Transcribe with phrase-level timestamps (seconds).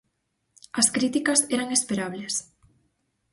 [0.79, 2.35] As críticas eran esperables.